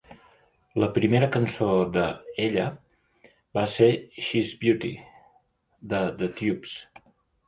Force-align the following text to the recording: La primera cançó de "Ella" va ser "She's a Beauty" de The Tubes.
La 0.83 0.87
primera 0.93 1.27
cançó 1.33 1.65
de 1.97 2.05
"Ella" 2.45 2.63
va 3.57 3.65
ser 3.73 3.89
"She's 4.29 4.55
a 4.55 4.57
Beauty" 4.63 4.89
de 5.93 6.01
The 6.23 6.31
Tubes. 6.41 6.75